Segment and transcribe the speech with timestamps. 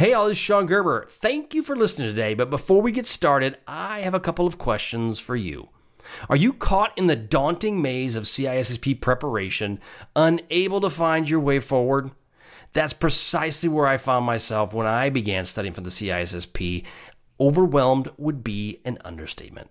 [0.00, 1.04] Hey, all, this is Shon Gerber.
[1.10, 2.32] Thank you for listening today.
[2.32, 5.68] But before we get started, I have a couple of questions for you.
[6.30, 9.78] Are you caught in the daunting maze of CISSP preparation,
[10.16, 12.12] unable to find your way forward?
[12.72, 16.86] That's precisely where I found myself when I began studying for the CISSP.
[17.38, 19.68] Overwhelmed would be an understatement.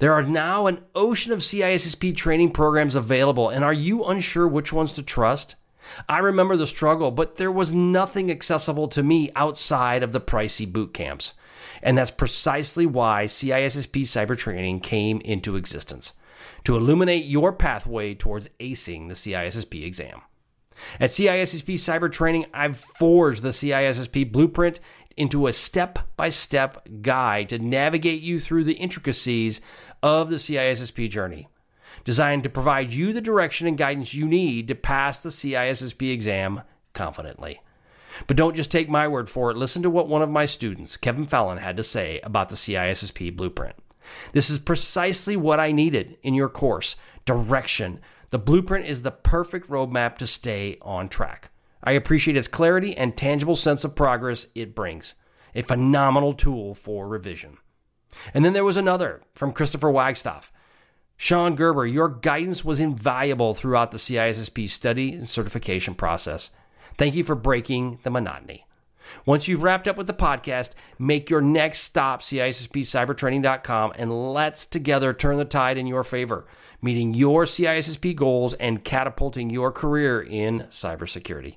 [0.00, 4.72] There are now an ocean of CISSP training programs available, and are you unsure which
[4.72, 5.54] ones to trust?
[6.08, 10.70] I remember the struggle, but there was nothing accessible to me outside of the pricey
[10.70, 11.34] boot camps.
[11.82, 16.14] And that's precisely why CISSP cyber training came into existence
[16.64, 20.22] to illuminate your pathway towards acing the CISSP exam.
[20.98, 24.80] At CISSP Cyber Training, I've forged the CISSP blueprint
[25.16, 29.60] into a step by step guide to navigate you through the intricacies
[30.02, 31.48] of the CISSP journey
[32.04, 36.62] designed to provide you the direction and guidance you need to pass the CISSP exam
[36.92, 37.60] confidently.
[38.26, 39.56] But don't just take my word for it.
[39.56, 43.36] Listen to what one of my students, Kevin Fallon, had to say about the CISSP
[43.36, 43.74] blueprint.
[44.32, 48.00] This is precisely what I needed in your course direction.
[48.30, 51.50] The blueprint is the perfect roadmap to stay on track.
[51.82, 55.14] I appreciate its clarity and tangible sense of progress it brings.
[55.54, 57.58] A phenomenal tool for revision.
[58.32, 60.52] And then there was another from Christopher Wagstaff.
[61.16, 66.50] Shon Gerber, your guidance was invaluable throughout the CISSP study and certification process.
[66.98, 68.66] Thank you for breaking the monotony.
[69.26, 75.12] Once you've wrapped up with the podcast, make your next stop CISSPcybertraining.com and let's together
[75.12, 76.46] turn the tide in your favor,
[76.82, 81.56] meeting your CISSP goals and catapulting your career in cybersecurity.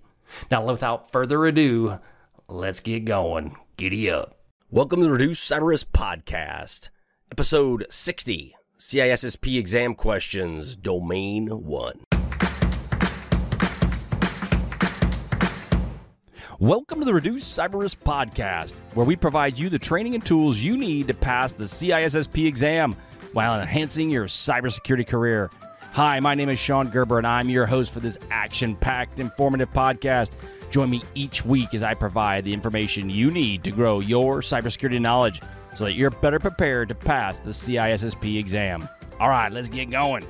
[0.52, 2.00] Now, without further ado,
[2.48, 3.56] let's get going.
[3.78, 4.38] Giddy up.
[4.70, 6.90] Welcome to the Reduce Cyber Risk Podcast,
[7.32, 12.00] episode 60 CISSP exam questions, domain one.
[16.60, 20.60] Welcome to the Reduce Cyber Risk Podcast, where we provide you the training and tools
[20.60, 22.96] you need to pass the CISSP exam
[23.34, 25.50] while enhancing your cybersecurity career.
[25.94, 29.74] Hi, my name is Shon Gerber, and I'm your host for this action packed, informative
[29.74, 30.30] podcast.
[30.70, 35.02] Join me each week as I provide the information you need to grow your cybersecurity
[35.02, 35.42] knowledge
[35.78, 38.90] so that you're better prepared to pass the CISSP exam.
[39.20, 40.26] All right, let's get going.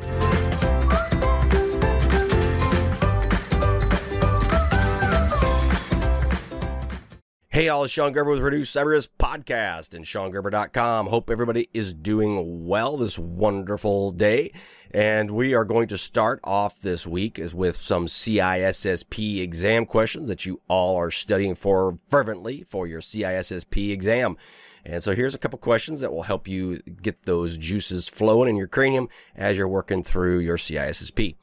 [7.47, 11.07] Hey, all, it's Shon Gerber with Reduce Risk Podcast and ShonGerber.com.
[11.07, 14.52] Hope everybody is doing well this wonderful day.
[14.91, 20.46] And we are going to start off this week with some CISSP exam questions that
[20.46, 24.38] you all are studying for fervently for your CISSP exam.
[24.88, 28.56] And so here's a couple questions that will help you get those juices flowing in
[28.56, 31.36] your cranium as you're working through your CISSP.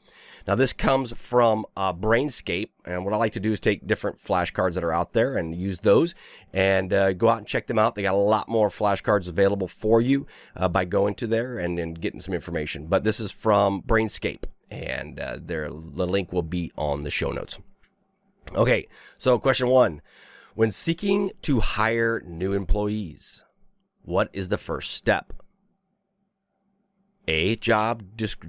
[0.47, 4.17] Now this comes from uh, Brainscape, and what I like to do is take different
[4.17, 6.15] flashcards that are out there and use those,
[6.53, 7.93] and uh, go out and check them out.
[7.93, 10.25] They got a lot more flashcards available for you
[10.55, 12.87] uh, by going to there and, and getting some information.
[12.87, 17.31] But this is from Brainscape, and uh, their the link will be on the show
[17.31, 17.59] notes.
[18.55, 20.01] Okay, so question one.
[20.55, 23.43] When seeking to hire new employees,
[24.03, 25.33] what is the first step?
[27.27, 27.57] A.
[27.57, 28.03] Job,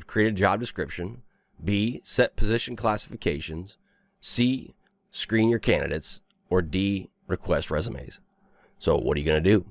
[0.06, 1.22] create a job description.
[1.64, 2.00] B.
[2.04, 3.76] Set position classifications.
[4.20, 4.76] C.
[5.10, 6.20] Screen your candidates.
[6.48, 7.10] Or D.
[7.26, 8.20] Request resumes.
[8.78, 9.64] So what are you going to do?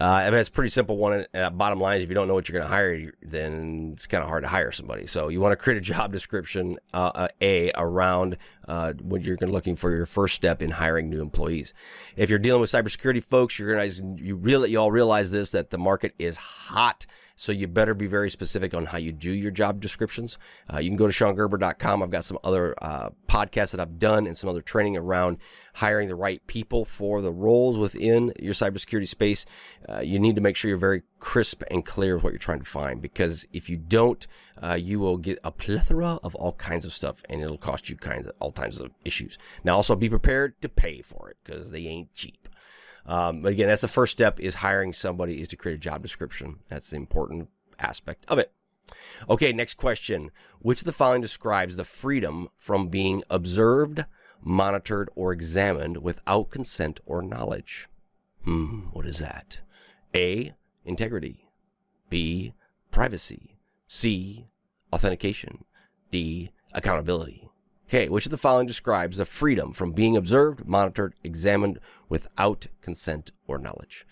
[0.00, 1.26] Uh, I mean, it's a pretty simple one.
[1.34, 4.06] Uh, bottom line is if you don't know what you're going to hire, then it's
[4.06, 5.06] kind of hard to hire somebody.
[5.06, 8.36] So you want to create a job description, uh, uh A, around
[8.68, 11.74] uh, when you're looking for your first step in hiring new employees.
[12.16, 15.50] If you're dealing with cybersecurity folks, you're going to, you really, you all realize this,
[15.50, 17.06] that the market is hot
[17.38, 20.38] so you better be very specific on how you do your job descriptions.
[20.72, 22.02] Uh, you can go to ShonGerber.com.
[22.02, 25.38] I've got some other uh, podcasts that I've done and some other training around
[25.74, 29.46] hiring the right people for the roles within your cybersecurity space.
[29.88, 32.58] Uh, you need to make sure you're very crisp and clear with what you're trying
[32.58, 34.26] to find because if you don't,
[34.60, 37.94] uh, you will get a plethora of all kinds of stuff and it'll cost you
[37.94, 39.38] kinds of all kinds of issues.
[39.62, 42.48] Now also be prepared to pay for it because they ain't cheap.
[43.08, 46.02] Um, but again, that's the first step is hiring somebody is to create a job
[46.02, 46.58] description.
[46.68, 48.52] That's the important aspect of it.
[49.28, 50.30] Okay, next question.
[50.60, 54.04] Which of the following describes the freedom from being observed,
[54.42, 57.88] monitored, or examined without consent or knowledge?
[58.44, 59.60] Hmm, what is that?
[60.14, 60.54] A.
[60.84, 61.48] Integrity.
[62.10, 62.52] B.
[62.90, 63.58] Privacy.
[63.86, 64.46] C.
[64.92, 65.64] Authentication.
[66.10, 66.50] D.
[66.72, 67.48] Accountability.
[67.88, 71.80] Okay, which of the following describes the freedom from being observed, monitored, examined
[72.10, 74.06] without consent or knowledge?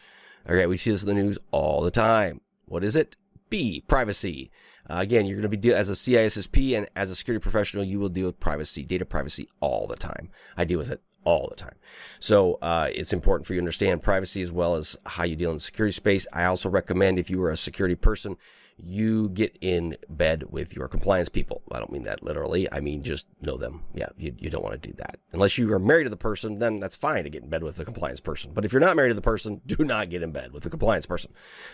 [0.48, 2.40] Okay, we see this in the news all the time.
[2.64, 3.16] What is it?
[3.50, 4.50] B, privacy.
[4.88, 7.84] Uh, again, you're going to be deal as a CISSP and as a security professional,
[7.84, 10.30] you will deal with privacy, data privacy all the time.
[10.56, 11.76] I deal with it all the time.
[12.18, 15.50] So uh, it's important for you to understand privacy as well as how you deal
[15.50, 16.26] in the security space.
[16.32, 18.36] I also recommend if you are a security person,
[18.78, 21.62] you get in bed with your compliance people.
[21.72, 22.70] I don't mean that literally.
[22.70, 23.82] I mean just know them.
[23.94, 25.18] Yeah, you, you don't want to do that.
[25.32, 27.76] Unless you are married to the person, then that's fine to get in bed with
[27.76, 28.52] the compliance person.
[28.52, 30.70] But if you're not married to the person, do not get in bed with the
[30.70, 31.32] compliance person.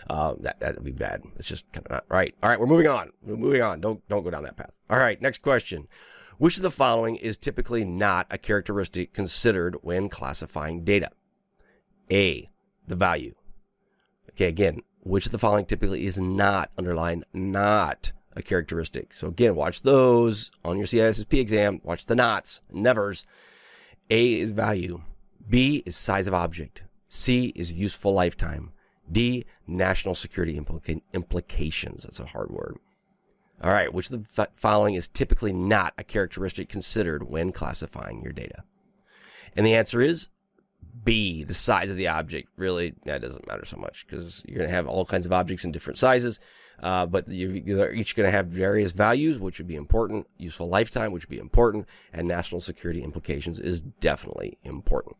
[0.09, 1.23] Uh, that that would be bad.
[1.35, 2.33] It's just kind of not right.
[2.41, 3.11] All right, we're moving on.
[3.21, 3.81] We're moving on.
[3.81, 4.71] Don't don't go down that path.
[4.89, 5.87] All right, next question.
[6.37, 11.09] Which of the following is typically not a characteristic considered when classifying data?
[12.11, 12.49] A,
[12.87, 13.35] the value.
[14.31, 19.13] Okay, again, which of the following typically is not, underlined, not a characteristic?
[19.13, 21.81] So again, watch those on your CISSP exam.
[21.83, 23.25] Watch the nots, nevers.
[24.09, 25.01] A is value.
[25.49, 26.83] B is size of object.
[27.09, 28.71] C is useful lifetime.
[29.11, 32.03] D, national security implica- implications.
[32.03, 32.77] That's a hard word.
[33.61, 38.33] All right, which of the following is typically not a characteristic considered when classifying your
[38.33, 38.63] data?
[39.55, 40.29] And the answer is
[41.03, 42.49] B, the size of the object.
[42.55, 45.65] Really, that doesn't matter so much because you're going to have all kinds of objects
[45.65, 46.39] in different sizes,
[46.81, 50.27] uh, but you're each going to have various values, which would be important.
[50.37, 55.15] Useful lifetime, which would be important, and national security implications is definitely important.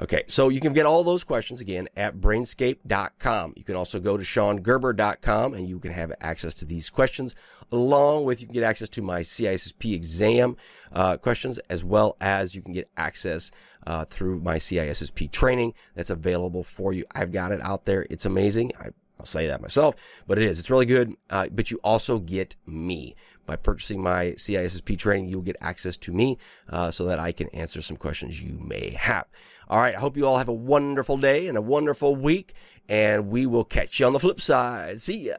[0.00, 3.54] Okay, so you can get all those questions again at brainscape.com.
[3.56, 7.34] You can also go to shongerber.com and you can have access to these questions
[7.72, 10.56] along with you can get access to my CISSP exam
[10.92, 13.50] uh, questions as well as you can get access
[13.88, 17.06] uh, through my CISSP training that's available for you.
[17.12, 18.06] I've got it out there.
[18.10, 18.72] It's amazing.
[18.78, 19.96] I, will say that myself,
[20.28, 20.60] but it is.
[20.60, 21.12] It's really good.
[21.28, 25.28] Uh, but you also get me by purchasing my CISSP training.
[25.28, 26.38] You'll get access to me
[26.68, 29.24] uh, so that I can answer some questions you may have.
[29.68, 29.96] All right.
[29.96, 32.54] I hope you all have a wonderful day and a wonderful week,
[32.88, 35.00] and we will catch you on the flip side.
[35.00, 35.36] See ya.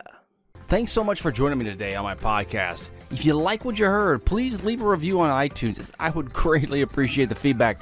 [0.68, 2.90] Thanks so much for joining me today on my podcast.
[3.12, 5.92] If you like what you heard, please leave a review on iTunes.
[6.00, 7.82] I would greatly appreciate the feedback.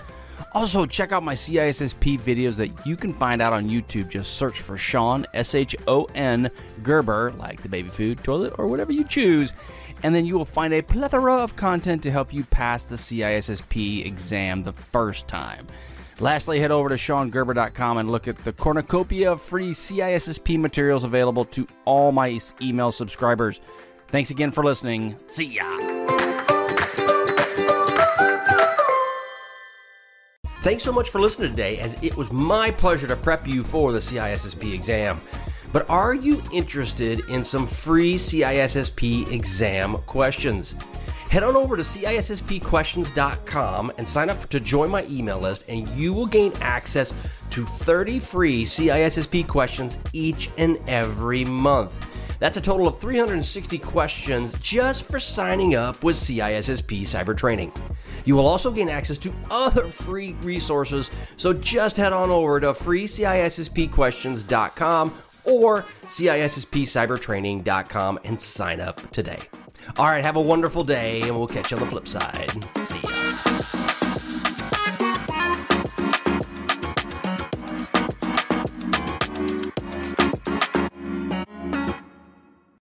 [0.58, 4.10] Also, check out my CISSP videos that you can find out on YouTube.
[4.10, 6.50] Just search for Shon, S H O N,
[6.82, 9.54] Gerber, like the baby food, toilet, or whatever you choose.
[10.02, 14.04] And then you will find a plethora of content to help you pass the CISSP
[14.04, 15.68] exam the first time.
[16.20, 21.46] Lastly, head over to ShonGerber.com and look at the cornucopia of free CISSP materials available
[21.46, 23.62] to all my email subscribers.
[24.08, 25.18] Thanks again for listening.
[25.28, 25.97] See ya.
[30.68, 33.94] Thanks so much for listening today, as it was my pleasure to prep you for
[33.94, 35.18] the CISSP exam.
[35.72, 40.76] But are you interested in some free CISSP exam questions?
[41.30, 46.12] Head on over to CISSPquestions.com and sign up to join my email list, and you
[46.12, 47.14] will gain access
[47.52, 52.07] to 30 free CISSP questions each and every month.
[52.40, 57.74] That's a total of 360 questions just for signing up with CISSP Cyber Training.
[58.26, 62.74] You will also gain access to other free resources, so just head on over to
[62.74, 65.14] freeCISSPquestions.com
[65.46, 69.40] or CISSPcybertraining.com and sign up today.
[69.98, 72.52] All right, have a wonderful day, and we'll catch you on the flip side.
[72.86, 73.77] See ya.